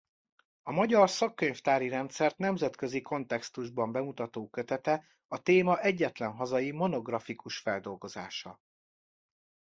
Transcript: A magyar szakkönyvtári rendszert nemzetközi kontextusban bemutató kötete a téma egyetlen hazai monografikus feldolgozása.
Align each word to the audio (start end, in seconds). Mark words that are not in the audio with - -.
A 0.61 0.71
magyar 0.71 1.09
szakkönyvtári 1.09 1.89
rendszert 1.89 2.37
nemzetközi 2.37 3.01
kontextusban 3.01 3.91
bemutató 3.91 4.49
kötete 4.49 5.05
a 5.27 5.41
téma 5.41 5.81
egyetlen 5.81 6.31
hazai 6.31 6.71
monografikus 6.71 7.57
feldolgozása. 7.57 8.59